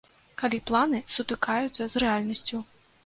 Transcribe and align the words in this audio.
Калі 0.41 0.59
планы 0.71 1.01
сутыкаюцца 1.15 1.83
з 1.95 2.03
рэальнасцю. 2.05 2.65